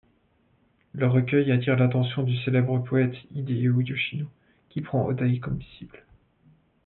[0.93, 4.25] Le recueil attire l'attention du célèbre poète Hideo Yoshino
[4.71, 6.03] qui prend Hōdai comme disciple.